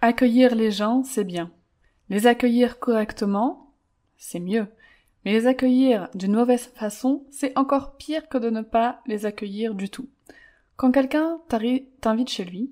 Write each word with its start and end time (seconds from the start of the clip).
Accueillir 0.00 0.54
les 0.54 0.70
gens, 0.70 1.02
c'est 1.02 1.24
bien. 1.24 1.50
Les 2.08 2.26
accueillir 2.26 2.78
correctement, 2.78 3.72
c'est 4.16 4.38
mieux. 4.40 4.68
Mais 5.24 5.32
les 5.32 5.46
accueillir 5.46 6.08
d'une 6.14 6.34
mauvaise 6.34 6.66
façon, 6.66 7.24
c'est 7.30 7.56
encore 7.58 7.96
pire 7.96 8.28
que 8.28 8.38
de 8.38 8.48
ne 8.48 8.62
pas 8.62 9.00
les 9.06 9.26
accueillir 9.26 9.74
du 9.74 9.90
tout. 9.90 10.08
Quand 10.76 10.92
quelqu'un 10.92 11.40
t'invite 11.48 12.30
chez 12.30 12.44
lui, 12.44 12.70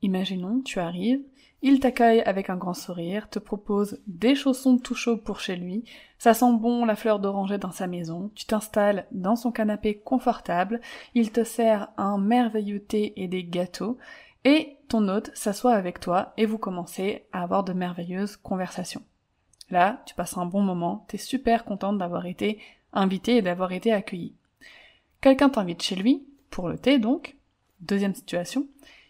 imaginons, 0.00 0.62
tu 0.62 0.80
arrives, 0.80 1.20
il 1.60 1.80
t'accueille 1.80 2.22
avec 2.22 2.48
un 2.48 2.56
grand 2.56 2.74
sourire, 2.74 3.28
te 3.28 3.38
propose 3.38 4.00
des 4.06 4.34
chaussons 4.34 4.78
tout 4.78 4.94
chauds 4.94 5.18
pour 5.18 5.40
chez 5.40 5.56
lui, 5.56 5.84
ça 6.18 6.32
sent 6.32 6.52
bon 6.54 6.86
la 6.86 6.96
fleur 6.96 7.18
d'oranger 7.18 7.58
dans 7.58 7.70
sa 7.70 7.86
maison, 7.86 8.30
tu 8.34 8.46
t'installes 8.46 9.06
dans 9.12 9.36
son 9.36 9.52
canapé 9.52 9.98
confortable, 9.98 10.80
il 11.14 11.32
te 11.32 11.44
sert 11.44 11.88
un 11.98 12.18
merveilleux 12.18 12.80
thé 12.80 13.12
et 13.16 13.28
des 13.28 13.44
gâteaux, 13.44 13.98
et 14.44 14.73
hôte 15.02 15.30
s'assoit 15.34 15.74
avec 15.74 16.00
toi 16.00 16.32
et 16.36 16.46
vous 16.46 16.58
commencez 16.58 17.24
à 17.32 17.42
avoir 17.42 17.64
de 17.64 17.72
merveilleuses 17.72 18.36
conversations. 18.36 19.02
Là, 19.70 20.02
tu 20.06 20.14
passes 20.14 20.36
un 20.36 20.46
bon 20.46 20.62
moment, 20.62 21.04
t'es 21.08 21.18
super 21.18 21.64
contente 21.64 21.98
d'avoir 21.98 22.26
été 22.26 22.58
invité 22.92 23.36
et 23.36 23.42
d'avoir 23.42 23.72
été 23.72 23.92
accueilli. 23.92 24.34
Quelqu'un 25.20 25.48
t'invite 25.48 25.82
chez 25.82 25.96
lui, 25.96 26.26
pour 26.50 26.68
le 26.68 26.78
thé 26.78 26.98
donc, 26.98 27.36
deuxième 27.80 28.14
situation, 28.14 28.66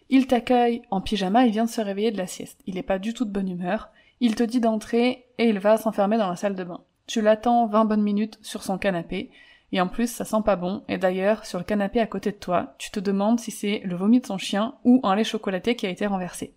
il 0.09 0.27
t'accueille 0.27 0.81
en 0.91 1.01
pyjama, 1.01 1.45
il 1.45 1.51
vient 1.51 1.65
de 1.65 1.69
se 1.69 1.81
réveiller 1.81 2.11
de 2.11 2.17
la 2.17 2.27
sieste, 2.27 2.61
il 2.65 2.75
n'est 2.75 2.83
pas 2.83 2.99
du 2.99 3.13
tout 3.13 3.25
de 3.25 3.31
bonne 3.31 3.49
humeur, 3.49 3.89
il 4.19 4.35
te 4.35 4.43
dit 4.43 4.59
d'entrer 4.59 5.25
et 5.37 5.49
il 5.49 5.59
va 5.59 5.77
s'enfermer 5.77 6.17
dans 6.17 6.29
la 6.29 6.35
salle 6.35 6.55
de 6.55 6.63
bain. 6.63 6.81
Tu 7.07 7.21
l'attends 7.21 7.67
20 7.67 7.85
bonnes 7.85 8.03
minutes 8.03 8.39
sur 8.41 8.63
son 8.63 8.77
canapé, 8.77 9.29
et 9.75 9.81
en 9.81 9.89
plus 9.89 10.07
ça 10.07 10.23
sent 10.23 10.41
pas 10.45 10.55
bon, 10.55 10.83
et 10.87 10.97
d'ailleurs 10.97 11.45
sur 11.45 11.59
le 11.59 11.65
canapé 11.65 11.99
à 11.99 12.07
côté 12.07 12.31
de 12.31 12.37
toi, 12.37 12.75
tu 12.77 12.91
te 12.91 12.99
demandes 13.01 13.41
si 13.41 13.51
c'est 13.51 13.81
le 13.83 13.97
vomi 13.97 14.21
de 14.21 14.25
son 14.25 14.37
chien 14.37 14.75
ou 14.85 15.01
un 15.03 15.15
lait 15.15 15.25
chocolaté 15.25 15.75
qui 15.75 15.85
a 15.85 15.89
été 15.89 16.07
renversé. 16.07 16.55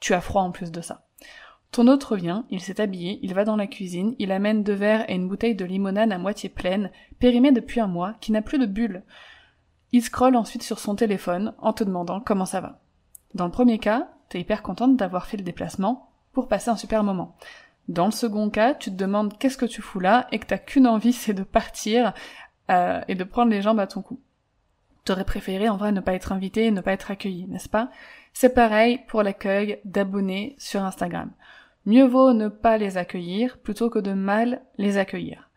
Tu 0.00 0.12
as 0.12 0.20
froid 0.20 0.42
en 0.42 0.50
plus 0.50 0.70
de 0.70 0.82
ça. 0.82 1.06
Ton 1.70 1.88
hôte 1.88 2.04
revient, 2.04 2.42
il 2.50 2.60
s'est 2.60 2.82
habillé, 2.82 3.18
il 3.22 3.32
va 3.32 3.46
dans 3.46 3.56
la 3.56 3.66
cuisine, 3.66 4.14
il 4.18 4.32
amène 4.32 4.62
deux 4.62 4.74
verres 4.74 5.08
et 5.08 5.14
une 5.14 5.28
bouteille 5.28 5.54
de 5.54 5.64
limonade 5.64 6.12
à 6.12 6.18
moitié 6.18 6.50
pleine, 6.50 6.90
périmée 7.18 7.52
depuis 7.52 7.80
un 7.80 7.86
mois, 7.86 8.16
qui 8.20 8.32
n'a 8.32 8.42
plus 8.42 8.58
de 8.58 8.66
bulles. 8.66 9.02
Il 9.92 10.02
scrolle 10.02 10.36
ensuite 10.36 10.62
sur 10.62 10.78
son 10.78 10.94
téléphone 10.94 11.54
en 11.58 11.72
te 11.72 11.84
demandant 11.84 12.20
comment 12.20 12.44
ça 12.44 12.60
va. 12.60 12.80
Dans 13.32 13.46
le 13.46 13.50
premier 13.50 13.78
cas, 13.78 14.08
t'es 14.28 14.40
hyper 14.40 14.62
contente 14.62 14.98
d'avoir 14.98 15.24
fait 15.24 15.38
le 15.38 15.42
déplacement 15.42 16.10
pour 16.34 16.48
passer 16.48 16.68
un 16.68 16.76
super 16.76 17.02
moment. 17.02 17.34
Dans 17.88 18.06
le 18.06 18.12
second 18.12 18.48
cas, 18.48 18.74
tu 18.74 18.90
te 18.90 18.96
demandes 18.96 19.36
qu'est-ce 19.38 19.58
que 19.58 19.66
tu 19.66 19.82
fous 19.82 19.98
là 19.98 20.28
et 20.30 20.38
que 20.38 20.46
t'as 20.46 20.58
qu'une 20.58 20.86
envie, 20.86 21.12
c'est 21.14 21.34
de 21.34 21.42
partir 21.42 22.12
euh, 22.72 23.00
et 23.06 23.14
de 23.14 23.24
prendre 23.24 23.50
les 23.50 23.62
jambes 23.62 23.80
à 23.80 23.86
ton 23.86 24.02
cou. 24.02 24.20
T'aurais 25.04 25.24
préféré 25.24 25.68
en 25.68 25.76
vrai 25.76 25.92
ne 25.92 26.00
pas 26.00 26.14
être 26.14 26.32
invité 26.32 26.66
et 26.66 26.70
ne 26.70 26.80
pas 26.80 26.92
être 26.92 27.10
accueilli, 27.10 27.46
n'est-ce 27.46 27.68
pas? 27.68 27.90
C'est 28.32 28.54
pareil 28.54 29.00
pour 29.08 29.22
l'accueil 29.22 29.78
d'abonnés 29.84 30.56
sur 30.58 30.82
Instagram. 30.82 31.30
Mieux 31.86 32.06
vaut 32.06 32.32
ne 32.32 32.48
pas 32.48 32.78
les 32.78 32.96
accueillir 32.96 33.58
plutôt 33.58 33.90
que 33.90 33.98
de 33.98 34.12
mal 34.12 34.62
les 34.78 34.98
accueillir. 34.98 35.50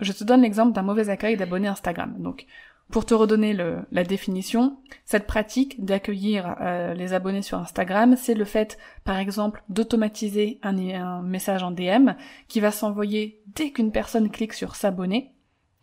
Je 0.00 0.12
te 0.12 0.24
donne 0.24 0.42
l'exemple 0.42 0.72
d'un 0.72 0.82
mauvais 0.82 1.08
accueil 1.08 1.36
d'abonnés 1.36 1.68
Instagram. 1.68 2.14
Donc, 2.18 2.46
pour 2.90 3.06
te 3.06 3.14
redonner 3.14 3.54
la 3.54 4.04
définition, 4.04 4.76
cette 5.04 5.26
pratique 5.26 5.84
d'accueillir 5.84 6.56
euh, 6.60 6.92
les 6.94 7.14
abonnés 7.14 7.42
sur 7.42 7.58
Instagram, 7.58 8.14
c'est 8.16 8.34
le 8.34 8.44
fait, 8.44 8.78
par 9.04 9.16
exemple, 9.16 9.62
d'automatiser 9.68 10.60
un, 10.62 11.22
message 11.22 11.62
en 11.62 11.70
DM 11.70 12.10
qui 12.46 12.60
va 12.60 12.70
s'envoyer 12.70 13.40
dès 13.54 13.70
qu'une 13.70 13.90
personne 13.90 14.30
clique 14.30 14.52
sur 14.52 14.76
s'abonner 14.76 15.32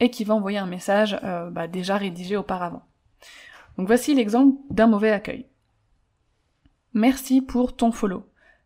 et 0.01 0.09
qui 0.09 0.25
va 0.25 0.33
envoyer 0.33 0.57
un 0.57 0.65
message 0.65 1.17
euh, 1.23 1.49
bah, 1.49 1.67
déjà 1.67 1.95
rédigé 1.95 2.35
auparavant. 2.35 2.81
Donc 3.77 3.87
voici 3.87 4.13
l'exemple 4.13 4.57
d'un 4.69 4.87
mauvais 4.87 5.11
accueil. 5.11 5.45
Merci 6.93 7.41
pour 7.41 7.75
ton 7.75 7.93
follow. 7.93 8.25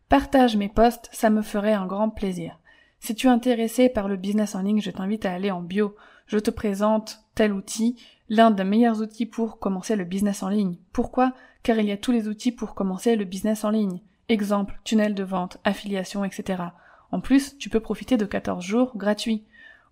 Partage 0.10 0.58
mes 0.58 0.70
posts, 0.70 1.10
ça 1.12 1.30
me 1.30 1.44
ferait 1.44 1.74
un 1.74 1.86
grand 1.86 2.10
plaisir. 2.10 2.60
Si 3.00 3.14
tu 3.14 3.28
es 3.28 3.30
intéressé 3.30 3.90
par 3.90 4.08
le 4.08 4.16
business 4.16 4.56
en 4.56 4.62
ligne, 4.62 4.82
je 4.82 4.90
t'invite 4.90 5.26
à 5.26 5.34
aller 5.34 5.52
en 5.52 5.62
bio. 5.62 5.96
Je 6.26 6.40
te 6.40 6.50
présente 6.50 7.20
tel 7.36 7.54
outil, 7.54 8.02
l'un 8.30 8.50
des 8.50 8.64
meilleurs 8.64 9.02
outils 9.02 9.28
pour 9.28 9.60
commencer 9.60 9.96
le 9.96 10.06
business 10.06 10.42
en 10.42 10.50
ligne. 10.50 10.78
Pourquoi? 10.92 11.34
Car 11.62 11.78
il 11.78 11.86
y 11.86 11.92
a 11.92 11.98
tous 11.98 12.12
les 12.12 12.28
outils 12.28 12.52
pour 12.52 12.74
commencer 12.74 13.16
le 13.16 13.26
business 13.26 13.64
en 13.64 13.70
ligne. 13.70 14.02
Exemple, 14.30 14.80
tunnel 14.84 15.14
de 15.14 15.24
vente, 15.24 15.58
affiliation, 15.66 16.24
etc. 16.24 16.64
En 17.12 17.20
plus, 17.20 17.58
tu 17.58 17.70
peux 17.70 17.80
profiter 17.80 18.18
de 18.18 18.26
14 18.26 18.64
jours 18.64 18.98
gratuits. 18.98 19.46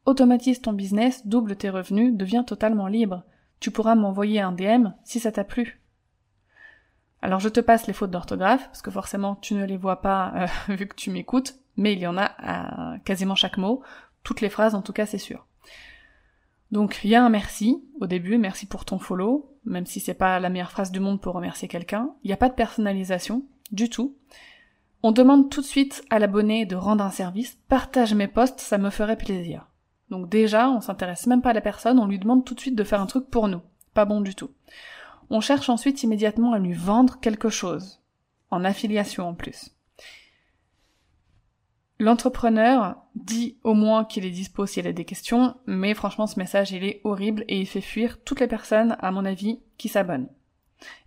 Automatise 0.05 0.61
ton 0.61 0.73
business, 0.73 1.25
double 1.25 1.55
tes 1.55 1.69
revenus, 1.69 2.13
deviens 2.13 2.43
totalement 2.43 2.87
libre. 2.87 3.23
Tu 3.59 3.71
pourras 3.71 3.95
m'envoyer 3.95 4.41
un 4.41 4.51
DM 4.51 4.89
si 5.05 5.19
ça 5.19 5.31
t'a 5.31 5.45
plu. 5.45 5.79
Alors 7.21 7.39
je 7.39 7.47
te 7.47 7.61
passe 7.61 7.87
les 7.87 7.93
fautes 7.93 8.11
d'orthographe, 8.11 8.65
parce 8.65 8.81
que 8.81 8.91
forcément 8.91 9.35
tu 9.35 9.53
ne 9.53 9.63
les 9.63 9.77
vois 9.77 10.01
pas 10.01 10.33
euh, 10.35 10.47
vu 10.75 10.87
que 10.87 10.95
tu 10.95 11.09
m'écoutes, 11.09 11.55
mais 11.77 11.93
il 11.93 11.99
y 11.99 12.07
en 12.07 12.17
a 12.17 12.25
à 12.37 12.99
quasiment 13.05 13.35
chaque 13.35 13.57
mot, 13.57 13.81
toutes 14.23 14.41
les 14.41 14.49
phrases 14.49 14.75
en 14.75 14.81
tout 14.81 14.91
cas 14.91 15.05
c'est 15.05 15.17
sûr. 15.17 15.47
Donc 16.73 16.99
il 17.05 17.11
y 17.11 17.15
a 17.15 17.23
un 17.23 17.29
merci 17.29 17.81
au 18.01 18.07
début, 18.07 18.37
merci 18.37 18.65
pour 18.65 18.83
ton 18.83 18.99
follow, 18.99 19.55
même 19.63 19.85
si 19.85 20.01
c'est 20.01 20.13
pas 20.13 20.41
la 20.41 20.49
meilleure 20.49 20.71
phrase 20.71 20.91
du 20.91 20.99
monde 20.99 21.21
pour 21.21 21.35
remercier 21.35 21.69
quelqu'un. 21.69 22.09
Il 22.23 22.27
n'y 22.27 22.33
a 22.33 22.37
pas 22.37 22.49
de 22.49 22.55
personnalisation 22.55 23.45
du 23.71 23.89
tout. 23.89 24.17
On 25.01 25.13
demande 25.13 25.49
tout 25.49 25.61
de 25.61 25.65
suite 25.65 26.03
à 26.09 26.19
l'abonné 26.19 26.65
de 26.65 26.75
rendre 26.75 27.05
un 27.05 27.09
service, 27.09 27.57
partage 27.69 28.13
mes 28.13 28.27
posts, 28.27 28.59
ça 28.59 28.77
me 28.77 28.89
ferait 28.89 29.17
plaisir. 29.17 29.67
Donc 30.13 30.29
déjà, 30.29 30.69
on 30.69 30.79
s'intéresse 30.79 31.25
même 31.25 31.41
pas 31.41 31.49
à 31.49 31.53
la 31.53 31.61
personne, 31.61 31.97
on 31.97 32.05
lui 32.05 32.19
demande 32.19 32.45
tout 32.45 32.53
de 32.53 32.59
suite 32.59 32.75
de 32.75 32.83
faire 32.83 33.01
un 33.01 33.07
truc 33.07 33.31
pour 33.31 33.47
nous. 33.47 33.61
Pas 33.95 34.05
bon 34.05 34.21
du 34.21 34.35
tout. 34.35 34.51
On 35.31 35.41
cherche 35.41 35.69
ensuite 35.69 36.03
immédiatement 36.03 36.53
à 36.53 36.59
lui 36.59 36.73
vendre 36.73 37.19
quelque 37.19 37.49
chose, 37.49 37.99
en 38.51 38.63
affiliation 38.63 39.27
en 39.27 39.33
plus. 39.33 39.71
L'entrepreneur 41.97 42.97
dit 43.15 43.57
au 43.63 43.73
moins 43.73 44.05
qu'il 44.05 44.23
est 44.23 44.29
dispo 44.29 44.67
s'il 44.67 44.85
a 44.85 44.93
des 44.93 45.03
questions, 45.03 45.55
mais 45.65 45.95
franchement 45.95 46.27
ce 46.27 46.37
message 46.37 46.71
il 46.71 46.83
est 46.83 47.01
horrible 47.03 47.43
et 47.47 47.59
il 47.59 47.65
fait 47.65 47.81
fuir 47.81 48.23
toutes 48.23 48.39
les 48.39 48.47
personnes, 48.47 48.95
à 48.99 49.09
mon 49.09 49.25
avis, 49.25 49.61
qui 49.79 49.89
s'abonnent. 49.89 50.29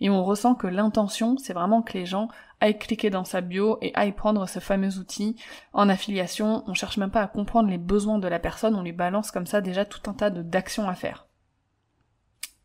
Et 0.01 0.11
on 0.11 0.25
ressent 0.25 0.55
que 0.55 0.67
l'intention, 0.67 1.37
c'est 1.39 1.53
vraiment 1.53 1.83
que 1.83 1.95
les 1.95 2.07
gens 2.07 2.29
aillent 2.61 2.79
cliquer 2.79 3.11
dans 3.11 3.25
sa 3.25 3.41
bio 3.41 3.79
et 3.83 3.93
aillent 3.95 4.13
prendre 4.13 4.49
ce 4.49 4.59
fameux 4.59 4.99
outil 4.99 5.37
en 5.73 5.89
affiliation. 5.89 6.65
On 6.67 6.75
cherche 6.75 6.97
même 6.97 7.11
pas 7.11 7.23
à 7.23 7.27
comprendre 7.27 7.69
les 7.69 7.79
besoins 7.79 8.19
de 8.19 8.29
la 8.29 8.39
personne, 8.39 8.75
on 8.75 8.83
lui 8.83 8.93
balance 8.93 9.31
comme 9.31 9.47
ça 9.47 9.61
déjà 9.61 9.85
tout 9.85 10.11
un 10.11 10.15
tas 10.15 10.31
d'actions 10.31 10.89
à 10.89 10.95
faire. 10.95 11.27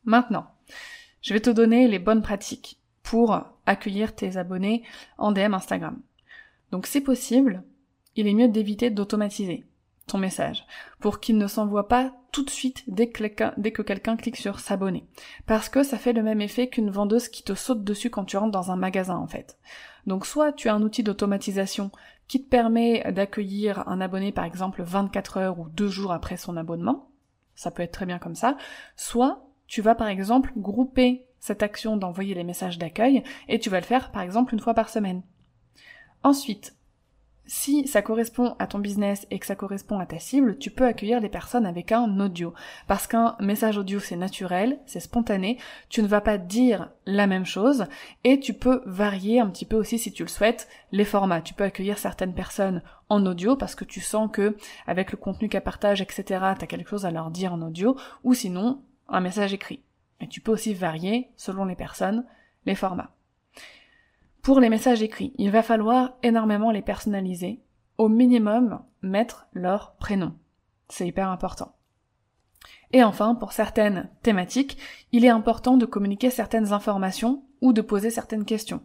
Maintenant, 0.04 0.48
je 1.22 1.34
vais 1.34 1.42
te 1.42 1.50
donner 1.50 1.88
les 1.88 2.00
bonnes 2.00 2.22
pratiques 2.22 2.80
pour 3.04 3.40
accueillir 3.66 4.16
tes 4.16 4.38
abonnés 4.38 4.84
en 5.18 5.32
DM 5.32 5.54
Instagram. 5.54 6.00
Donc 6.72 6.88
si 6.88 7.02
possible, 7.02 7.64
il 8.16 8.28
est 8.28 8.34
mieux 8.34 8.48
d'éviter 8.48 8.90
d'automatiser 8.90 9.66
ton 10.08 10.18
message 10.18 10.66
pour 11.00 11.20
qu'il 11.20 11.38
ne 11.38 11.48
s'envoie 11.48 11.88
pas 11.88 12.14
tout 12.32 12.44
de 12.44 12.50
suite 12.50 12.84
dès 12.88 13.10
que, 13.10 13.82
quelqu'un 13.82 14.16
clique 14.16 14.38
sur 14.38 14.60
s'abonner. 14.60 15.06
Parce 15.46 15.70
que 15.70 15.84
ça 15.84 15.98
fait 15.98 16.14
le 16.14 16.24
même 16.24 16.42
effet 16.42 16.70
qu'une 16.70 16.90
vendeuse 16.90 17.28
qui 17.28 17.44
te 17.44 17.54
saute 17.54 17.84
dessus 17.84 18.10
quand 18.10 18.26
tu 18.26 18.38
rentres 18.38 18.52
dans 18.52 18.72
un 18.72 18.76
magasin 18.76 19.18
en 19.18 19.28
fait. 19.28 19.58
Donc 20.08 20.26
soit 20.26 20.54
tu 20.54 20.70
as 20.70 20.74
un 20.74 20.82
outil 20.82 21.04
d'automatisation 21.04 21.92
qui 22.28 22.44
te 22.44 22.50
permet 22.50 23.12
d'accueillir 23.12 23.88
un 23.88 24.00
abonné 24.00 24.32
par 24.32 24.46
exemple 24.46 24.82
24 24.84 25.38
heures 25.38 25.60
ou 25.60 25.68
2 25.70 25.88
jours 25.88 26.14
après 26.14 26.38
son 26.38 26.56
abonnement, 26.58 27.10
ça 27.56 27.72
peut 27.72 27.84
être 27.84 27.92
très 27.92 28.06
bien 28.06 28.20
comme 28.20 28.36
ça, 28.36 28.58
soit 28.96 29.46
tu 29.68 29.82
vas 29.82 29.96
par 29.96 30.08
exemple 30.08 30.54
grouper 30.56 31.26
cette 31.40 31.64
action 31.64 31.98
d'envoyer 31.98 32.34
les 32.36 32.44
messages 32.44 32.78
d'accueil 32.78 33.24
et 33.50 33.60
tu 33.60 33.70
vas 33.70 33.80
le 33.80 33.86
faire 33.86 34.12
par 34.12 34.22
exemple 34.22 34.54
une 34.54 34.60
fois 34.60 34.74
par 34.74 34.90
semaine. 34.90 35.24
Ensuite, 36.24 36.76
si 37.54 37.86
ça 37.86 38.02
correspond 38.02 38.56
à 38.60 38.66
ton 38.66 38.80
business 38.80 39.28
et 39.30 39.38
que 39.38 39.46
ça 39.46 39.58
correspond 39.58 40.00
à 40.00 40.06
ta 40.06 40.20
cible, 40.20 40.58
tu 40.58 40.72
peux 40.72 40.86
accueillir 40.86 41.20
les 41.20 41.28
personnes 41.28 41.66
avec 41.66 41.92
un 41.92 42.18
audio. 42.22 42.54
Parce 42.88 43.08
qu'un 43.08 43.36
message 43.42 43.78
audio 43.78 44.00
c'est 44.00 44.16
naturel, 44.16 44.80
c'est 44.86 45.02
spontané, 45.02 45.58
tu 45.90 46.02
ne 46.02 46.08
vas 46.08 46.22
pas 46.22 46.38
dire 46.38 46.92
la 47.06 47.28
même 47.28 47.44
chose 47.44 47.88
et 48.24 48.40
tu 48.40 48.54
peux 48.54 48.82
varier 48.86 49.42
un 49.42 49.50
petit 49.50 49.66
peu 49.66 49.76
aussi 49.76 50.00
si 50.00 50.14
tu 50.14 50.24
le 50.24 50.30
souhaites 50.30 50.70
les 50.94 51.04
formats. 51.04 51.42
Tu 51.42 51.54
peux 51.54 51.66
accueillir 51.66 51.98
certaines 51.98 52.34
personnes 52.34 52.82
en 53.10 53.26
audio 53.26 53.58
parce 53.58 53.76
que 53.76 53.84
tu 53.84 54.00
sens 54.00 54.30
que 54.32 54.56
avec 54.88 55.12
le 55.12 55.18
contenu 55.18 55.50
qu'elles 55.50 55.62
partagent, 55.62 56.00
etc., 56.00 56.24
t'as 56.58 56.68
quelque 56.68 56.90
chose 56.90 57.06
à 57.06 57.12
leur 57.12 57.32
dire 57.32 57.52
en 57.52 57.62
audio 57.64 57.98
ou 58.24 58.34
sinon 58.34 58.82
un 59.10 59.20
message 59.20 59.54
écrit. 59.54 59.84
Et 60.22 60.30
tu 60.30 60.40
peux 60.40 60.54
aussi 60.54 60.74
varier, 60.74 61.32
selon 61.36 61.66
les 61.66 61.76
personnes, 61.76 62.26
les 62.66 62.76
formats. 62.76 63.12
Pour 64.42 64.60
les 64.60 64.70
messages 64.70 65.04
écrits, 65.04 65.34
il 65.38 65.52
va 65.52 65.62
falloir 65.62 66.18
énormément 66.24 66.72
les 66.72 66.82
personnaliser, 66.82 67.62
au 68.00 68.10
minimum 68.10 68.82
mettre 69.04 69.48
leur 69.54 69.94
prénom. 69.98 70.34
C'est 70.90 71.08
hyper 71.08 71.30
important. 71.30 71.76
Et 72.92 73.04
enfin, 73.04 73.36
pour 73.36 73.52
certaines 73.52 74.10
thématiques, 74.24 74.80
il 75.12 75.26
est 75.26 75.30
important 75.30 75.78
de 75.78 75.86
communiquer 75.86 76.32
certaines 76.32 76.74
informations 76.74 77.44
ou 77.62 77.72
de 77.72 77.82
poser 77.82 78.10
certaines 78.10 78.44
questions. 78.44 78.82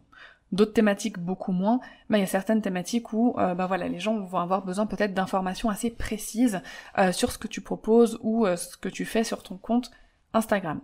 D'autres 0.53 0.75
thématiques 0.75 1.19
beaucoup 1.19 1.53
moins, 1.53 1.81
mais 2.11 2.19
il 2.19 2.21
y 2.21 2.25
a 2.25 2.29
certaines 2.29 2.61
thématiques 2.61 3.15
où 3.15 3.35
euh, 3.39 3.55
bah 3.55 3.67
voilà, 3.67 3.89
les 3.89 3.99
gens 3.99 4.21
vont 4.21 4.39
avoir 4.39 4.63
besoin 4.63 4.87
peut-être 4.87 5.15
d'informations 5.15 5.71
assez 5.71 5.91
précises 5.91 6.61
euh, 6.99 7.13
sur 7.13 7.33
ce 7.33 7.39
que 7.39 7.49
tu 7.49 7.63
proposes 7.63 8.19
ou 8.23 8.47
euh, 8.47 8.57
ce 8.57 8.77
que 8.77 8.91
tu 8.91 9.07
fais 9.07 9.25
sur 9.25 9.43
ton 9.43 9.57
compte 9.57 9.91
Instagram. 10.35 10.81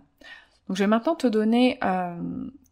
Donc 0.67 0.77
je 0.77 0.83
vais 0.83 0.87
maintenant 0.87 1.15
te 1.15 1.27
donner 1.27 1.79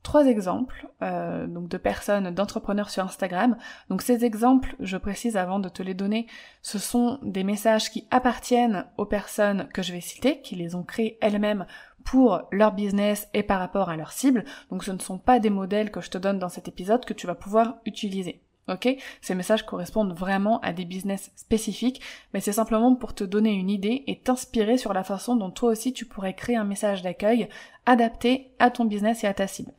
trois 0.03 0.25
exemples 0.25 0.87
euh, 1.01 1.47
donc 1.47 1.67
de 1.67 1.77
personnes, 1.77 2.31
d'entrepreneurs 2.31 2.89
sur 2.89 3.03
Instagram. 3.03 3.57
Donc 3.89 4.01
ces 4.01 4.25
exemples, 4.25 4.75
je 4.79 4.97
précise 4.97 5.37
avant 5.37 5.59
de 5.59 5.69
te 5.69 5.83
les 5.83 5.93
donner, 5.93 6.27
ce 6.61 6.79
sont 6.79 7.19
des 7.23 7.43
messages 7.43 7.91
qui 7.91 8.07
appartiennent 8.11 8.85
aux 8.97 9.05
personnes 9.05 9.67
que 9.73 9.81
je 9.81 9.93
vais 9.93 10.01
citer, 10.01 10.41
qui 10.41 10.55
les 10.55 10.75
ont 10.75 10.83
créés 10.83 11.17
elles-mêmes 11.21 11.65
pour 12.03 12.41
leur 12.51 12.71
business 12.71 13.29
et 13.33 13.43
par 13.43 13.59
rapport 13.59 13.89
à 13.89 13.95
leur 13.95 14.11
cible. 14.11 14.45
Donc 14.69 14.83
ce 14.83 14.91
ne 14.91 14.99
sont 14.99 15.17
pas 15.17 15.39
des 15.39 15.49
modèles 15.49 15.91
que 15.91 16.01
je 16.01 16.09
te 16.09 16.17
donne 16.17 16.39
dans 16.39 16.49
cet 16.49 16.67
épisode 16.67 17.05
que 17.05 17.13
tu 17.13 17.27
vas 17.27 17.35
pouvoir 17.35 17.77
utiliser. 17.85 18.41
Ok? 18.69 18.95
Ces 19.21 19.35
messages 19.35 19.65
correspondent 19.65 20.17
vraiment 20.17 20.59
à 20.61 20.71
des 20.71 20.85
business 20.85 21.31
spécifiques, 21.35 22.01
mais 22.33 22.39
c'est 22.39 22.51
simplement 22.51 22.95
pour 22.95 23.13
te 23.13 23.23
donner 23.23 23.51
une 23.53 23.69
idée 23.69 24.03
et 24.07 24.19
t'inspirer 24.19 24.77
sur 24.77 24.93
la 24.93 25.03
façon 25.03 25.35
dont 25.35 25.51
toi 25.51 25.71
aussi 25.71 25.93
tu 25.93 26.05
pourrais 26.05 26.35
créer 26.35 26.55
un 26.55 26.63
message 26.63 27.01
d'accueil 27.01 27.49
adapté 27.85 28.53
à 28.59 28.69
ton 28.69 28.85
business 28.85 29.23
et 29.23 29.27
à 29.27 29.33
ta 29.33 29.47
cible. 29.47 29.73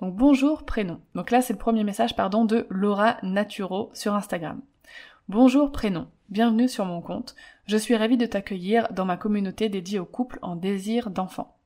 Donc 0.00 0.14
bonjour 0.14 0.64
prénom. 0.64 0.98
Donc 1.14 1.30
là 1.30 1.42
c'est 1.42 1.52
le 1.52 1.58
premier 1.58 1.84
message 1.84 2.16
pardon 2.16 2.46
de 2.46 2.66
Laura 2.70 3.18
Naturo 3.22 3.90
sur 3.92 4.14
Instagram. 4.14 4.62
Bonjour 5.28 5.72
prénom. 5.72 6.08
Bienvenue 6.30 6.68
sur 6.68 6.86
mon 6.86 7.02
compte. 7.02 7.36
Je 7.66 7.76
suis 7.76 7.94
ravie 7.94 8.16
de 8.16 8.24
t'accueillir 8.24 8.90
dans 8.92 9.04
ma 9.04 9.18
communauté 9.18 9.68
dédiée 9.68 9.98
aux 9.98 10.06
couples 10.06 10.38
en 10.40 10.56
désir 10.56 11.10
d'enfants. 11.10 11.58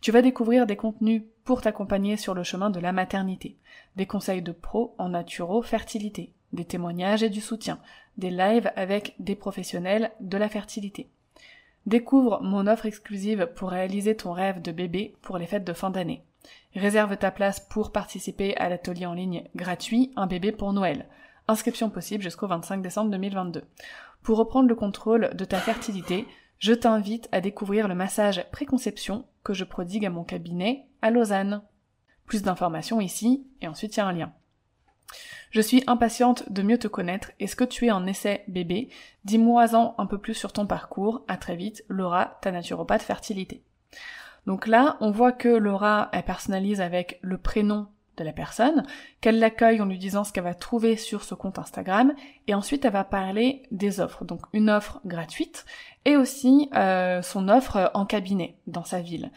Tu 0.00 0.10
vas 0.10 0.20
découvrir 0.20 0.66
des 0.66 0.74
contenus 0.74 1.22
pour 1.44 1.62
t'accompagner 1.62 2.16
sur 2.16 2.34
le 2.34 2.42
chemin 2.42 2.70
de 2.70 2.80
la 2.80 2.92
maternité, 2.92 3.56
des 3.94 4.06
conseils 4.06 4.42
de 4.42 4.52
pro 4.52 4.96
en 4.98 5.10
naturo 5.10 5.62
fertilité, 5.62 6.32
des 6.52 6.64
témoignages 6.64 7.22
et 7.22 7.30
du 7.30 7.40
soutien, 7.40 7.78
des 8.18 8.30
lives 8.30 8.72
avec 8.74 9.14
des 9.20 9.36
professionnels 9.36 10.10
de 10.20 10.36
la 10.36 10.48
fertilité. 10.48 11.08
Découvre 11.86 12.42
mon 12.42 12.66
offre 12.66 12.86
exclusive 12.86 13.48
pour 13.54 13.70
réaliser 13.70 14.16
ton 14.16 14.32
rêve 14.32 14.60
de 14.60 14.72
bébé 14.72 15.14
pour 15.22 15.38
les 15.38 15.46
fêtes 15.46 15.64
de 15.64 15.72
fin 15.72 15.90
d'année. 15.90 16.24
Réserve 16.74 17.16
ta 17.16 17.30
place 17.30 17.60
pour 17.60 17.92
participer 17.92 18.56
à 18.56 18.68
l'atelier 18.68 19.06
en 19.06 19.14
ligne 19.14 19.44
gratuit 19.54 20.12
Un 20.16 20.26
bébé 20.26 20.50
pour 20.50 20.72
Noël. 20.72 21.06
Inscription 21.46 21.88
possible 21.88 22.24
jusqu'au 22.24 22.48
25 22.48 22.82
décembre 22.82 23.12
2022. 23.12 23.62
Pour 24.22 24.38
reprendre 24.38 24.68
le 24.68 24.74
contrôle 24.74 25.30
de 25.34 25.44
ta 25.44 25.58
fertilité, 25.58 26.26
je 26.58 26.72
t'invite 26.72 27.28
à 27.30 27.40
découvrir 27.40 27.86
le 27.86 27.94
massage 27.94 28.44
préconception 28.50 29.24
que 29.44 29.54
je 29.54 29.64
prodigue 29.64 30.06
à 30.06 30.10
mon 30.10 30.24
cabinet 30.24 30.86
à 31.02 31.10
Lausanne. 31.12 31.62
Plus 32.26 32.42
d'informations 32.42 33.00
ici, 33.00 33.46
et 33.60 33.68
ensuite 33.68 33.96
il 33.96 34.00
y 34.00 34.02
a 34.02 34.06
un 34.06 34.12
lien. 34.12 34.32
Je 35.50 35.60
suis 35.60 35.84
impatiente 35.86 36.50
de 36.52 36.62
mieux 36.62 36.78
te 36.78 36.88
connaître. 36.88 37.30
Est-ce 37.40 37.56
que 37.56 37.64
tu 37.64 37.86
es 37.86 37.90
en 37.90 38.06
essai 38.06 38.44
bébé? 38.48 38.88
Dis-moi-en 39.24 39.94
un 39.98 40.06
peu 40.06 40.18
plus 40.18 40.34
sur 40.34 40.52
ton 40.52 40.66
parcours. 40.66 41.22
À 41.28 41.36
très 41.36 41.56
vite, 41.56 41.84
Laura, 41.88 42.38
ta 42.42 42.52
naturopathe 42.52 43.02
fertilité. 43.02 43.62
Donc 44.46 44.66
là, 44.66 44.96
on 45.00 45.10
voit 45.10 45.32
que 45.32 45.48
Laura, 45.48 46.08
elle 46.12 46.22
personnalise 46.22 46.80
avec 46.80 47.18
le 47.22 47.38
prénom 47.38 47.88
de 48.16 48.24
la 48.24 48.32
personne, 48.32 48.84
qu'elle 49.20 49.38
l'accueille 49.38 49.80
en 49.80 49.86
lui 49.86 49.98
disant 49.98 50.24
ce 50.24 50.32
qu'elle 50.32 50.44
va 50.44 50.54
trouver 50.54 50.96
sur 50.96 51.22
ce 51.22 51.34
compte 51.34 51.58
Instagram, 51.58 52.14
et 52.46 52.54
ensuite 52.54 52.84
elle 52.84 52.92
va 52.92 53.04
parler 53.04 53.62
des 53.70 54.00
offres, 54.00 54.24
donc 54.24 54.40
une 54.52 54.70
offre 54.70 55.00
gratuite, 55.04 55.66
et 56.04 56.16
aussi 56.16 56.70
euh, 56.74 57.20
son 57.22 57.48
offre 57.48 57.90
en 57.94 58.06
cabinet 58.06 58.56
dans 58.66 58.84
sa 58.84 59.00
ville. 59.00 59.30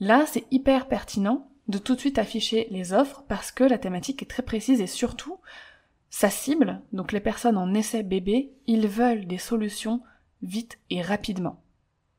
Là, 0.00 0.24
c'est 0.26 0.44
hyper 0.50 0.88
pertinent 0.88 1.48
de 1.68 1.78
tout 1.78 1.94
de 1.94 2.00
suite 2.00 2.18
afficher 2.18 2.68
les 2.70 2.92
offres 2.92 3.24
parce 3.28 3.50
que 3.52 3.64
la 3.64 3.78
thématique 3.78 4.22
est 4.22 4.30
très 4.30 4.42
précise 4.42 4.80
et 4.80 4.86
surtout, 4.86 5.38
sa 6.10 6.30
cible, 6.30 6.80
donc 6.92 7.12
les 7.12 7.20
personnes 7.20 7.58
en 7.58 7.74
essai 7.74 8.02
bébé, 8.02 8.52
ils 8.66 8.88
veulent 8.88 9.26
des 9.26 9.38
solutions 9.38 10.02
vite 10.42 10.78
et 10.90 11.02
rapidement. 11.02 11.60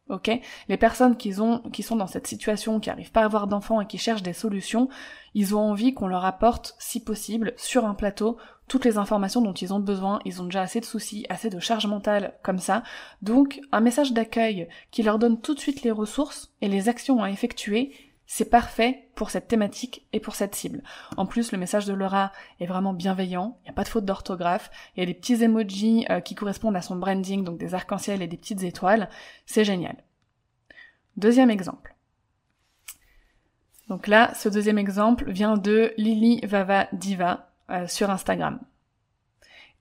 Ok? 0.09 0.31
Les 0.69 0.77
personnes 0.77 1.17
qui, 1.17 1.39
ont, 1.41 1.59
qui 1.73 1.83
sont 1.83 1.97
dans 1.97 2.07
cette 2.07 2.27
situation, 2.27 2.79
qui 2.79 2.89
n'arrivent 2.89 3.11
pas 3.11 3.21
à 3.21 3.25
avoir 3.25 3.47
d'enfants 3.47 3.81
et 3.81 3.87
qui 3.87 3.97
cherchent 3.97 4.23
des 4.23 4.33
solutions, 4.33 4.87
ils 5.33 5.55
ont 5.55 5.59
envie 5.59 5.93
qu'on 5.93 6.07
leur 6.07 6.23
apporte, 6.23 6.75
si 6.79 7.03
possible, 7.03 7.53
sur 7.57 7.85
un 7.85 7.93
plateau, 7.93 8.37
toutes 8.69 8.85
les 8.85 8.97
informations 8.97 9.41
dont 9.41 9.53
ils 9.53 9.73
ont 9.73 9.81
besoin. 9.81 10.19
Ils 10.23 10.41
ont 10.41 10.45
déjà 10.45 10.61
assez 10.61 10.79
de 10.79 10.85
soucis, 10.85 11.25
assez 11.29 11.49
de 11.49 11.59
charge 11.59 11.87
mentale 11.87 12.35
comme 12.41 12.59
ça. 12.59 12.83
Donc, 13.21 13.59
un 13.73 13.81
message 13.81 14.13
d'accueil 14.13 14.69
qui 14.91 15.03
leur 15.03 15.19
donne 15.19 15.41
tout 15.41 15.53
de 15.53 15.59
suite 15.59 15.83
les 15.83 15.91
ressources 15.91 16.53
et 16.61 16.69
les 16.69 16.87
actions 16.87 17.21
à 17.21 17.29
effectuer, 17.29 17.91
c'est 18.27 18.49
parfait 18.49 19.09
pour 19.15 19.29
cette 19.31 19.47
thématique 19.47 20.05
et 20.11 20.19
pour 20.19 20.35
cette 20.35 20.53
cible. 20.53 20.83
En 21.15 21.25
plus, 21.25 21.53
le 21.53 21.57
message 21.57 21.85
de 21.85 21.93
Laura 21.93 22.33
est 22.59 22.65
vraiment 22.65 22.93
bienveillant, 22.93 23.57
il 23.61 23.63
n'y 23.63 23.69
a 23.69 23.73
pas 23.73 23.83
de 23.83 23.89
faute 23.89 24.05
d'orthographe, 24.05 24.69
il 24.95 24.99
y 24.99 25.03
a 25.03 25.05
des 25.05 25.13
petits 25.13 25.41
emojis 25.41 26.05
euh, 26.09 26.19
qui 26.19 26.35
correspondent 26.35 26.75
à 26.75 26.81
son 26.81 26.97
branding, 26.97 27.43
donc 27.43 27.57
des 27.57 27.73
arcs-en-ciel 27.73 28.21
et 28.21 28.27
des 28.27 28.37
petites 28.37 28.63
étoiles, 28.63 29.09
c'est 29.45 29.63
génial. 29.63 29.95
Deuxième 31.15 31.49
exemple. 31.49 31.95
Donc 33.87 34.07
là, 34.07 34.33
ce 34.35 34.49
deuxième 34.49 34.77
exemple 34.77 35.31
vient 35.31 35.55
de 35.55 35.93
Lily 35.97 36.41
Vava 36.45 36.89
Diva 36.91 37.49
euh, 37.69 37.87
sur 37.87 38.09
Instagram. 38.09 38.59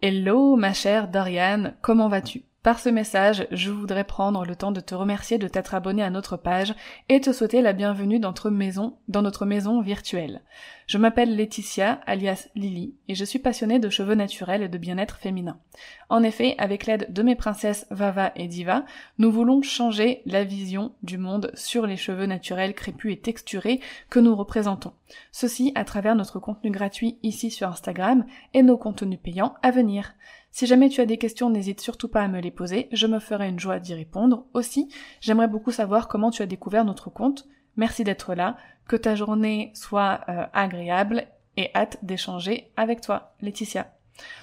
Hello 0.01 0.57
ma 0.57 0.73
chère 0.73 1.09
Dorian, 1.09 1.75
comment 1.83 2.09
vas-tu? 2.09 2.45
Par 2.67 2.81
ce 2.81 2.89
message, 2.89 3.47
je 3.53 3.71
voudrais 3.71 4.03
prendre 4.03 4.45
le 4.45 4.57
temps 4.57 4.73
de 4.73 4.81
te 4.81 4.97
remercier 4.97 5.39
de 5.39 5.47
t'être 5.47 5.77
abonné 5.77 6.03
à 6.03 6.11
notre 6.11 6.37
page 6.37 6.75
et 7.09 7.21
te 7.21 7.33
souhaiter 7.33 7.63
la 7.63 7.73
bienvenue 7.73 8.19
dans 8.19 8.31
notre 8.31 8.51
maison, 8.51 8.97
dans 9.07 9.23
notre 9.23 9.47
maison 9.47 9.81
virtuelle. 9.81 10.43
Je 10.89 10.99
m'appelle 10.99 11.37
Laetitia, 11.37 12.01
alias 12.07 12.49
Lily, 12.57 12.97
et 13.07 13.15
je 13.15 13.25
suis 13.25 13.39
passionnée 13.39 13.79
de 13.79 13.89
cheveux 13.89 14.17
naturels 14.17 14.65
et 14.65 14.69
de 14.69 14.79
bien-être 14.79 15.19
féminin. 15.19 15.61
En 16.09 16.25
effet, 16.25 16.57
avec 16.59 16.87
l'aide 16.87 17.13
de 17.13 17.23
mes 17.23 17.37
princesses 17.37 17.87
Vava 17.91 18.33
et 18.35 18.49
Diva, 18.49 18.85
nous 19.19 19.31
voulons 19.31 19.63
changer 19.63 20.23
la 20.27 20.43
vision 20.43 20.93
du 21.05 21.19
monde 21.19 21.53
sur 21.55 21.87
les 21.87 21.97
cheveux 21.97 22.27
naturels 22.27 22.75
crépus 22.75 23.13
et 23.13 23.21
texturés 23.21 23.79
que 24.11 24.19
nous 24.19 24.35
représentons. 24.35 24.93
Ceci 25.31 25.71
à 25.77 25.85
travers 25.85 26.17
notre 26.17 26.41
contenu 26.41 26.73
gratuit 26.73 27.19
ici 27.23 27.53
sur 27.53 27.69
Instagram 27.69 28.27
et 28.55 28.65
nos 28.65 28.77
contenus 28.77 29.21
payants 29.23 29.55
à 29.63 29.71
venir. 29.71 30.15
Si 30.57 30.65
jamais 30.67 30.89
tu 30.89 31.03
as 31.03 31.05
des 31.05 31.19
questions, 31.19 31.51
n'hésite 31.51 31.83
surtout 31.83 32.09
pas 32.09 32.23
à 32.23 32.29
me 32.29 32.41
les 32.41 32.51
poser, 32.51 32.89
je 32.91 33.07
me 33.07 33.19
ferai 33.19 33.47
une 33.51 33.61
joie 33.61 33.79
d'y 33.79 33.93
répondre. 33.93 34.47
Aussi, 34.55 34.89
j'aimerais 35.21 35.49
beaucoup 35.49 35.71
savoir 35.71 36.09
comment 36.09 36.31
tu 36.31 36.41
as 36.41 36.47
découvert 36.47 36.87
notre 36.87 37.11
compte. 37.11 37.47
Merci 37.77 38.05
d'être 38.05 38.35
là, 38.35 38.57
que 38.89 38.97
ta 38.97 39.15
journée 39.15 39.71
soit 39.75 40.23
euh, 40.31 40.47
agréable 40.55 41.27
et 41.59 41.71
hâte 41.75 41.99
d'échanger 42.03 42.73
avec 42.79 43.03
toi, 43.03 43.35
Laetitia. 43.43 43.93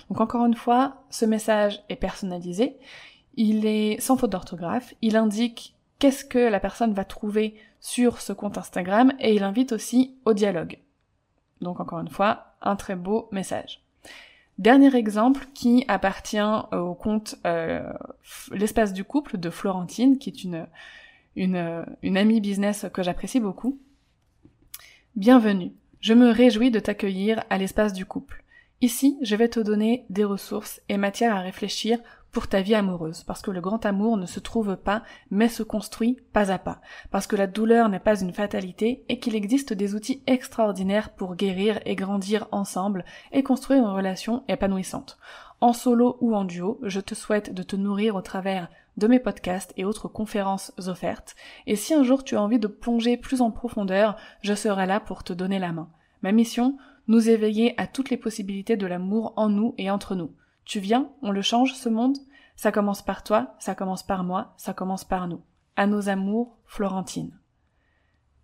Donc 0.07 0.21
encore 0.21 0.45
une 0.45 0.53
fois, 0.53 1.03
ce 1.09 1.25
message 1.25 1.83
est 1.89 1.95
personnalisé, 1.95 2.77
il 3.33 3.65
est 3.65 3.99
sans 3.99 4.15
faute 4.15 4.29
d'orthographe, 4.29 4.93
il 5.01 5.15
indique 5.15 5.75
qu'est-ce 5.97 6.25
que 6.25 6.37
la 6.37 6.59
personne 6.59 6.93
va 6.93 7.05
trouver 7.05 7.55
sur 7.79 8.21
ce 8.21 8.33
compte 8.33 8.59
Instagram 8.59 9.13
et 9.19 9.33
il 9.33 9.41
invite 9.41 9.71
aussi 9.71 10.15
au 10.25 10.33
dialogue. 10.33 10.77
Donc 11.61 11.79
encore 11.79 12.01
une 12.01 12.07
fois, 12.07 12.53
un 12.61 12.75
très 12.75 12.95
beau 12.95 13.29
message. 13.31 13.82
Dernier 14.59 14.95
exemple 14.95 15.47
qui 15.53 15.83
appartient 15.87 16.37
au 16.71 16.93
compte 16.93 17.35
euh, 17.45 17.91
L'espace 18.51 18.93
du 18.93 19.03
couple 19.03 19.37
de 19.37 19.49
Florentine, 19.49 20.17
qui 20.19 20.29
est 20.29 20.43
une, 20.43 20.67
une, 21.35 21.85
une 22.03 22.17
amie 22.17 22.39
business 22.39 22.85
que 22.93 23.01
j'apprécie 23.01 23.39
beaucoup. 23.39 23.79
Bienvenue, 25.15 25.73
je 26.01 26.13
me 26.13 26.29
réjouis 26.29 26.71
de 26.71 26.79
t'accueillir 26.79 27.43
à 27.49 27.57
l'espace 27.57 27.93
du 27.93 28.05
couple. 28.05 28.43
Ici, 28.81 29.17
je 29.21 29.35
vais 29.35 29.47
te 29.47 29.59
donner 29.59 30.05
des 30.09 30.23
ressources 30.23 30.81
et 30.89 30.97
matières 30.97 31.35
à 31.35 31.39
réfléchir 31.39 31.99
pour 32.33 32.47
ta 32.47 32.61
vie 32.61 32.73
amoureuse, 32.73 33.23
parce 33.23 33.43
que 33.43 33.51
le 33.51 33.61
grand 33.61 33.85
amour 33.85 34.17
ne 34.17 34.25
se 34.25 34.39
trouve 34.39 34.75
pas, 34.75 35.03
mais 35.29 35.47
se 35.47 35.61
construit 35.61 36.17
pas 36.33 36.51
à 36.51 36.57
pas, 36.57 36.81
parce 37.11 37.27
que 37.27 37.35
la 37.35 37.45
douleur 37.45 37.89
n'est 37.89 37.99
pas 37.99 38.19
une 38.19 38.33
fatalité 38.33 39.05
et 39.07 39.19
qu'il 39.19 39.35
existe 39.35 39.71
des 39.71 39.93
outils 39.93 40.23
extraordinaires 40.25 41.11
pour 41.11 41.35
guérir 41.35 41.79
et 41.85 41.95
grandir 41.95 42.47
ensemble 42.51 43.05
et 43.31 43.43
construire 43.43 43.83
une 43.83 43.95
relation 43.95 44.43
épanouissante. 44.47 45.19
En 45.61 45.73
solo 45.73 46.17
ou 46.21 46.35
en 46.35 46.43
duo, 46.43 46.79
je 46.81 46.99
te 46.99 47.13
souhaite 47.13 47.53
de 47.53 47.61
te 47.61 47.75
nourrir 47.75 48.15
au 48.15 48.21
travers 48.21 48.67
de 48.97 49.07
mes 49.07 49.19
podcasts 49.19 49.73
et 49.77 49.85
autres 49.85 50.07
conférences 50.07 50.73
offertes, 50.87 51.35
et 51.67 51.75
si 51.75 51.93
un 51.93 52.03
jour 52.03 52.23
tu 52.23 52.35
as 52.35 52.41
envie 52.41 52.59
de 52.59 52.67
plonger 52.67 53.15
plus 53.15 53.41
en 53.41 53.51
profondeur, 53.51 54.15
je 54.41 54.55
serai 54.55 54.87
là 54.87 54.99
pour 54.99 55.23
te 55.23 55.33
donner 55.33 55.59
la 55.59 55.71
main. 55.71 55.89
Ma 56.23 56.31
mission, 56.31 56.77
nous 57.07 57.29
éveiller 57.29 57.75
à 57.77 57.85
toutes 57.85 58.09
les 58.09 58.17
possibilités 58.17 58.75
de 58.75 58.87
l'amour 58.87 59.33
en 59.35 59.49
nous 59.49 59.75
et 59.77 59.91
entre 59.91 60.15
nous. 60.15 60.31
Tu 60.65 60.79
viens, 60.79 61.09
on 61.21 61.31
le 61.31 61.41
change 61.41 61.73
ce 61.73 61.89
monde? 61.89 62.17
Ça 62.55 62.71
commence 62.71 63.01
par 63.01 63.23
toi, 63.23 63.55
ça 63.59 63.75
commence 63.75 64.03
par 64.03 64.23
moi, 64.23 64.53
ça 64.57 64.73
commence 64.73 65.03
par 65.03 65.27
nous. 65.27 65.41
À 65.75 65.87
nos 65.87 66.09
amours, 66.09 66.57
Florentine. 66.65 67.37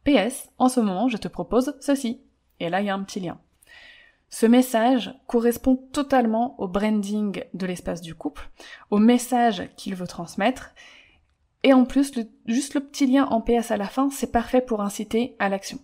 PS, 0.03 0.49
en 0.57 0.69
ce 0.69 0.79
moment, 0.79 1.07
je 1.07 1.17
te 1.17 1.27
propose 1.27 1.75
ceci. 1.79 2.21
Et 2.59 2.69
là, 2.69 2.81
il 2.81 2.87
y 2.87 2.89
a 2.89 2.95
un 2.95 3.03
petit 3.03 3.19
lien. 3.19 3.39
Ce 4.29 4.45
message 4.45 5.13
correspond 5.27 5.75
totalement 5.91 6.59
au 6.59 6.67
branding 6.67 7.43
de 7.53 7.65
l'espace 7.65 8.01
du 8.01 8.15
couple, 8.15 8.49
au 8.91 8.97
message 8.97 9.69
qu'il 9.75 9.95
veut 9.95 10.07
transmettre, 10.07 10.73
et 11.63 11.73
en 11.73 11.85
plus, 11.85 12.13
juste 12.45 12.73
le 12.73 12.81
petit 12.81 13.05
lien 13.05 13.25
en 13.25 13.41
PS 13.41 13.71
à 13.71 13.77
la 13.77 13.87
fin, 13.87 14.09
c'est 14.09 14.31
parfait 14.31 14.61
pour 14.61 14.81
inciter 14.81 15.35
à 15.39 15.49
l'action. 15.49 15.79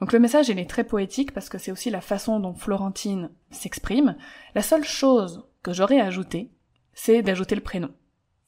Donc 0.00 0.12
le 0.12 0.18
message, 0.18 0.48
il 0.48 0.58
est 0.58 0.68
très 0.68 0.84
poétique 0.84 1.32
parce 1.32 1.48
que 1.48 1.58
c'est 1.58 1.72
aussi 1.72 1.90
la 1.90 2.00
façon 2.00 2.40
dont 2.40 2.54
Florentine 2.54 3.30
s'exprime. 3.50 4.16
La 4.54 4.62
seule 4.62 4.84
chose 4.84 5.44
que 5.62 5.72
j'aurais 5.72 6.00
ajouté, 6.00 6.50
c'est 6.94 7.22
d'ajouter 7.22 7.54
le 7.54 7.60
prénom. 7.60 7.90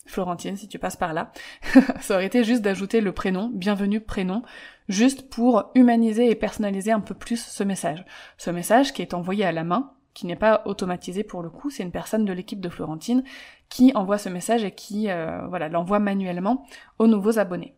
Florentine, 0.07 0.57
si 0.57 0.69
tu 0.69 0.79
passes 0.79 0.97
par 0.97 1.15
là, 1.15 1.33
ça 2.01 2.15
aurait 2.15 2.27
été 2.27 2.45
juste 2.45 2.63
d'ajouter 2.63 3.01
le 3.01 3.13
prénom, 3.13 3.51
bienvenue 3.53 4.01
prénom, 4.01 4.43
juste 4.89 5.31
pour 5.31 5.71
humaniser 5.75 6.31
et 6.31 6.35
personnaliser 6.35 6.93
un 6.93 7.01
peu 7.01 7.15
plus 7.15 7.43
ce 7.43 7.65
message. 7.65 8.05
Ce 8.37 8.51
message 8.51 8.93
qui 8.93 9.03
est 9.03 9.15
envoyé 9.15 9.45
à 9.45 9.53
la 9.53 9.65
main, 9.65 9.93
qui 10.13 10.27
n'est 10.27 10.37
pas 10.37 10.63
automatisé 10.67 11.25
pour 11.25 11.43
le 11.43 11.51
coup, 11.51 11.71
c'est 11.71 11.83
une 11.83 11.91
personne 11.91 12.25
de 12.25 12.33
l'équipe 12.33 12.61
de 12.61 12.69
Florentine 12.69 13.25
qui 13.69 13.93
envoie 13.95 14.19
ce 14.19 14.29
message 14.29 14.63
et 14.65 14.73
qui 14.73 15.11
euh, 15.11 15.47
voilà 15.49 15.69
l'envoie 15.69 15.99
manuellement 15.99 16.67
aux 16.99 17.07
nouveaux 17.07 17.39
abonnés. 17.39 17.75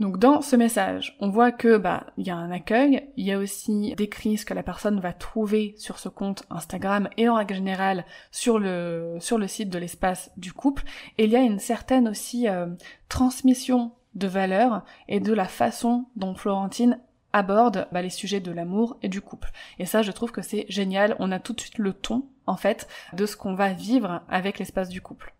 Donc 0.00 0.18
dans 0.18 0.40
ce 0.40 0.56
message, 0.56 1.14
on 1.20 1.28
voit 1.28 1.52
que 1.52 1.76
bah 1.76 2.06
il 2.16 2.26
y 2.26 2.30
a 2.30 2.36
un 2.36 2.50
accueil, 2.50 3.10
il 3.18 3.26
y 3.26 3.32
a 3.32 3.38
aussi 3.38 3.94
décrit 3.96 4.38
ce 4.38 4.46
que 4.46 4.54
la 4.54 4.62
personne 4.62 4.98
va 4.98 5.12
trouver 5.12 5.74
sur 5.76 5.98
ce 5.98 6.08
compte 6.08 6.44
Instagram 6.48 7.10
et 7.18 7.28
en 7.28 7.34
règle 7.34 7.54
générale 7.54 8.06
sur 8.30 8.58
le 8.58 9.18
sur 9.20 9.36
le 9.36 9.46
site 9.46 9.68
de 9.68 9.78
l'espace 9.78 10.30
du 10.38 10.54
couple 10.54 10.84
et 11.18 11.24
il 11.24 11.30
y 11.30 11.36
a 11.36 11.40
une 11.40 11.58
certaine 11.58 12.08
aussi 12.08 12.48
euh, 12.48 12.66
transmission 13.10 13.92
de 14.14 14.26
valeurs 14.26 14.84
et 15.06 15.20
de 15.20 15.34
la 15.34 15.44
façon 15.44 16.06
dont 16.16 16.34
Florentine 16.34 16.98
aborde 17.34 17.86
bah, 17.92 18.00
les 18.00 18.10
sujets 18.10 18.40
de 18.40 18.50
l'amour 18.50 18.96
et 19.02 19.08
du 19.08 19.20
couple. 19.20 19.50
Et 19.78 19.86
ça, 19.86 20.02
je 20.02 20.10
trouve 20.10 20.32
que 20.32 20.42
c'est 20.42 20.66
génial. 20.68 21.14
On 21.20 21.30
a 21.30 21.38
tout 21.38 21.52
de 21.52 21.60
suite 21.60 21.78
le 21.78 21.92
ton, 21.92 22.26
en 22.46 22.56
fait, 22.56 22.88
de 23.12 23.24
ce 23.24 23.36
qu'on 23.36 23.54
va 23.54 23.72
vivre 23.72 24.22
avec 24.28 24.58
l'espace 24.58 24.88
du 24.88 25.00
couple. 25.00 25.32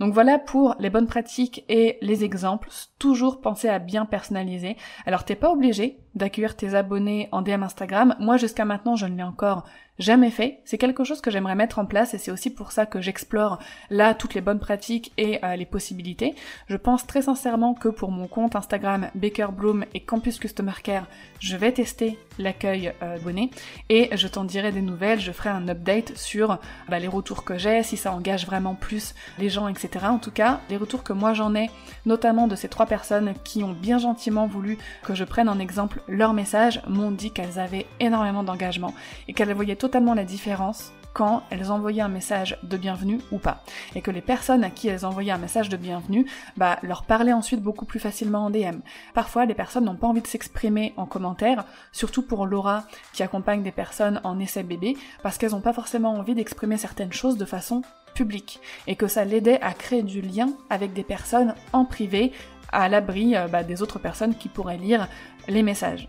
Donc 0.00 0.14
voilà 0.14 0.38
pour 0.38 0.74
les 0.78 0.88
bonnes 0.88 1.06
pratiques 1.06 1.64
et 1.68 1.98
les 2.00 2.24
exemples. 2.24 2.70
Toujours 2.98 3.42
penser 3.42 3.68
à 3.68 3.78
bien 3.78 4.06
personnaliser. 4.06 4.76
Alors 5.04 5.24
t'es 5.24 5.36
pas 5.36 5.52
obligé 5.52 5.98
d'accueillir 6.14 6.56
tes 6.56 6.74
abonnés 6.74 7.28
en 7.32 7.42
DM 7.42 7.62
Instagram. 7.62 8.16
Moi 8.18 8.36
jusqu'à 8.36 8.64
maintenant 8.64 8.96
je 8.96 9.06
ne 9.06 9.16
l'ai 9.16 9.22
encore 9.22 9.64
jamais 10.00 10.30
fait. 10.30 10.60
C'est 10.64 10.78
quelque 10.78 11.04
chose 11.04 11.20
que 11.20 11.30
j'aimerais 11.30 11.54
mettre 11.54 11.78
en 11.78 11.84
place 11.84 12.14
et 12.14 12.18
c'est 12.18 12.30
aussi 12.30 12.50
pour 12.50 12.72
ça 12.72 12.86
que 12.86 13.00
j'explore 13.00 13.58
là 13.90 14.14
toutes 14.14 14.34
les 14.34 14.40
bonnes 14.40 14.58
pratiques 14.58 15.12
et 15.18 15.44
euh, 15.44 15.56
les 15.56 15.66
possibilités. 15.66 16.34
Je 16.68 16.76
pense 16.76 17.06
très 17.06 17.22
sincèrement 17.22 17.74
que 17.74 17.88
pour 17.88 18.10
mon 18.10 18.26
compte 18.26 18.56
Instagram 18.56 19.10
Baker 19.14 19.48
Bloom 19.52 19.84
et 19.94 20.00
Campus 20.00 20.38
Customer 20.38 20.72
Care, 20.82 21.06
je 21.38 21.56
vais 21.56 21.72
tester 21.72 22.18
l'accueil 22.38 22.92
euh, 23.02 23.16
abonné 23.16 23.50
et 23.90 24.08
je 24.16 24.26
t'en 24.26 24.44
dirai 24.44 24.72
des 24.72 24.80
nouvelles. 24.80 25.20
Je 25.20 25.32
ferai 25.32 25.50
un 25.50 25.68
update 25.68 26.16
sur 26.16 26.58
bah, 26.88 26.98
les 26.98 27.08
retours 27.08 27.44
que 27.44 27.58
j'ai, 27.58 27.82
si 27.82 27.98
ça 27.98 28.12
engage 28.12 28.46
vraiment 28.46 28.74
plus 28.74 29.14
les 29.38 29.50
gens, 29.50 29.68
etc. 29.68 30.06
En 30.08 30.18
tout 30.18 30.30
cas, 30.30 30.60
les 30.70 30.78
retours 30.78 31.02
que 31.02 31.12
moi 31.12 31.34
j'en 31.34 31.54
ai, 31.54 31.70
notamment 32.06 32.46
de 32.46 32.56
ces 32.56 32.68
trois 32.68 32.86
personnes 32.86 33.34
qui 33.44 33.62
ont 33.62 33.72
bien 33.72 33.98
gentiment 33.98 34.46
voulu 34.46 34.78
que 35.02 35.14
je 35.14 35.24
prenne 35.24 35.48
en 35.50 35.58
exemple 35.58 35.99
leur 36.08 36.32
message, 36.32 36.82
m'ont 36.88 37.10
dit 37.10 37.30
qu'elles 37.30 37.58
avaient 37.58 37.86
énormément 37.98 38.42
d'engagement 38.42 38.94
et 39.28 39.32
qu'elles 39.32 39.52
voyaient 39.52 39.76
totalement 39.76 40.14
la 40.14 40.24
différence 40.24 40.92
quand 41.12 41.42
elles 41.50 41.70
envoyaient 41.70 42.02
un 42.02 42.08
message 42.08 42.58
de 42.62 42.76
bienvenue 42.76 43.20
ou 43.32 43.38
pas. 43.38 43.62
Et 43.94 44.00
que 44.00 44.10
les 44.10 44.20
personnes 44.20 44.64
à 44.64 44.70
qui 44.70 44.88
elles 44.88 45.04
envoyaient 45.04 45.32
un 45.32 45.38
message 45.38 45.68
de 45.68 45.76
bienvenue, 45.76 46.26
bah, 46.56 46.78
leur 46.82 47.04
parlaient 47.04 47.32
ensuite 47.32 47.62
beaucoup 47.62 47.84
plus 47.84 48.00
facilement 48.00 48.46
en 48.46 48.50
DM. 48.50 48.80
Parfois, 49.14 49.44
les 49.44 49.54
personnes 49.54 49.84
n'ont 49.84 49.96
pas 49.96 50.06
envie 50.06 50.22
de 50.22 50.26
s'exprimer 50.26 50.94
en 50.96 51.06
commentaire, 51.06 51.64
surtout 51.92 52.22
pour 52.22 52.46
Laura 52.46 52.84
qui 53.12 53.22
accompagne 53.22 53.62
des 53.62 53.72
personnes 53.72 54.20
en 54.24 54.38
essai 54.38 54.62
bébé, 54.62 54.96
parce 55.22 55.38
qu'elles 55.38 55.52
n'ont 55.52 55.60
pas 55.60 55.72
forcément 55.72 56.14
envie 56.14 56.34
d'exprimer 56.34 56.76
certaines 56.76 57.12
choses 57.12 57.36
de 57.36 57.44
façon 57.44 57.82
publique. 58.14 58.60
Et 58.86 58.96
que 58.96 59.08
ça 59.08 59.24
l'aidait 59.24 59.60
à 59.62 59.72
créer 59.72 60.02
du 60.02 60.20
lien 60.20 60.50
avec 60.68 60.92
des 60.92 61.04
personnes 61.04 61.54
en 61.72 61.84
privé, 61.84 62.32
à 62.72 62.88
l'abri 62.88 63.36
euh, 63.36 63.48
bah, 63.48 63.64
des 63.64 63.82
autres 63.82 63.98
personnes 63.98 64.34
qui 64.34 64.48
pourraient 64.48 64.76
lire 64.76 65.08
les 65.50 65.62
messages. 65.62 66.08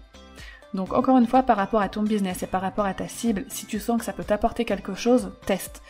Donc 0.73 0.93
encore 0.93 1.17
une 1.17 1.27
fois, 1.27 1.43
par 1.43 1.57
rapport 1.57 1.81
à 1.81 1.89
ton 1.89 2.03
business 2.03 2.43
et 2.43 2.47
par 2.47 2.61
rapport 2.61 2.85
à 2.85 2.93
ta 2.93 3.07
cible, 3.07 3.45
si 3.49 3.65
tu 3.65 3.79
sens 3.79 3.99
que 3.99 4.05
ça 4.05 4.13
peut 4.13 4.23
t'apporter 4.23 4.65
quelque 4.65 4.93
chose, 4.93 5.31
teste. 5.45 5.81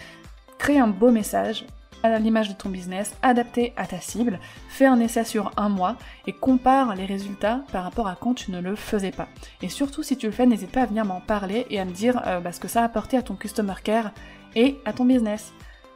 Crée 0.58 0.80
un 0.80 0.88
beau 0.88 1.12
message 1.12 1.66
à 2.04 2.18
l'image 2.18 2.50
de 2.50 2.54
ton 2.54 2.70
business, 2.70 3.16
adapté 3.22 3.74
à 3.78 3.86
ta 3.86 4.00
cible, 4.00 4.40
fais 4.70 4.86
un 4.86 5.00
essai 5.00 5.24
sur 5.24 5.52
un 5.58 5.70
mois 5.70 5.98
et 6.26 6.34
compare 6.34 6.96
les 6.96 7.06
résultats 7.06 7.62
par 7.72 7.84
rapport 7.84 8.08
à 8.08 8.18
quand 8.20 8.34
tu 8.34 8.52
ne 8.52 8.60
le 8.60 8.76
faisais 8.76 9.12
pas. 9.12 9.28
Et 9.62 9.70
surtout 9.70 10.04
si 10.04 10.18
tu 10.18 10.26
le 10.26 10.32
fais, 10.32 10.46
n'hésite 10.46 10.72
pas 10.72 10.82
à 10.82 10.86
venir 10.88 11.06
m'en 11.06 11.22
parler 11.22 11.68
et 11.70 11.80
à 11.80 11.86
me 11.86 11.92
dire 11.92 12.22
euh, 12.26 12.40
bah, 12.40 12.52
ce 12.52 12.60
que 12.60 12.68
ça 12.68 12.82
a 12.82 12.86
apporté 12.86 13.18
à 13.18 13.22
ton 13.22 13.36
customer 13.36 13.76
care 13.84 14.12
et 14.56 14.80
à 14.86 14.94
ton 14.94 15.06
business. 15.06 15.54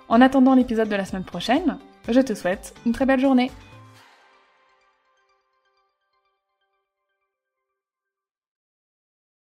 En 0.07 0.21
attendant 0.21 0.53
l'épisode 0.53 0.89
de 0.89 0.95
la 0.95 1.05
semaine 1.05 1.23
prochaine, 1.23 1.79
je 2.07 2.21
te 2.21 2.35
souhaite 2.35 2.75
une 2.85 2.91
très 2.91 3.07
belle 3.07 3.19
journée. 3.19 3.51